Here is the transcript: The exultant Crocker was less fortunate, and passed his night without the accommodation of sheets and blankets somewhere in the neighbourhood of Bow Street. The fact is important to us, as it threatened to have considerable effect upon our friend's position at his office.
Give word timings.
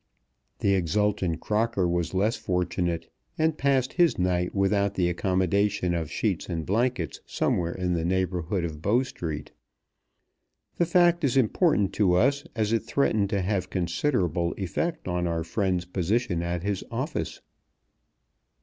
The 0.61 0.73
exultant 0.73 1.41
Crocker 1.41 1.87
was 1.87 2.15
less 2.15 2.35
fortunate, 2.35 3.11
and 3.37 3.55
passed 3.55 3.93
his 3.93 4.17
night 4.17 4.55
without 4.55 4.95
the 4.95 5.07
accommodation 5.07 5.93
of 5.93 6.09
sheets 6.09 6.49
and 6.49 6.65
blankets 6.65 7.21
somewhere 7.27 7.75
in 7.75 7.93
the 7.93 8.03
neighbourhood 8.03 8.65
of 8.65 8.81
Bow 8.81 9.03
Street. 9.03 9.51
The 10.77 10.87
fact 10.87 11.23
is 11.23 11.37
important 11.37 11.93
to 11.93 12.13
us, 12.15 12.43
as 12.55 12.73
it 12.73 12.79
threatened 12.81 13.29
to 13.29 13.43
have 13.43 13.69
considerable 13.69 14.55
effect 14.57 15.01
upon 15.05 15.27
our 15.27 15.43
friend's 15.43 15.85
position 15.85 16.41
at 16.41 16.63
his 16.63 16.83
office. 16.89 17.39